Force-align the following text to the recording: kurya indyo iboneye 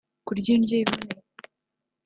kurya 0.25 0.49
indyo 0.57 0.75
iboneye 0.83 1.19